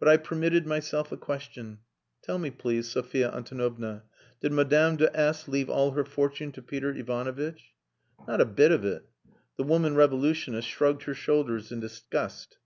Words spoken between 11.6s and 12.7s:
in disgust.